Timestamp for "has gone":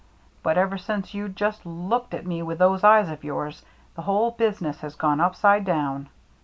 4.79-5.21